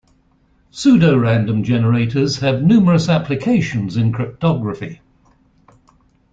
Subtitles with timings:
[0.71, 4.99] Pseudorandom generators have numerous applications in cryptography.